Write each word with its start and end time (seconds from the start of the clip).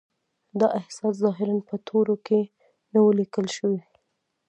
دا 0.59 0.67
احساس 0.79 1.13
ظاهراً 1.23 1.55
په 1.69 1.75
تورو 1.87 2.15
کې 2.27 2.39
نه 2.93 2.99
و 3.03 3.07
لیکل 3.19 3.45
شوی 3.57 3.79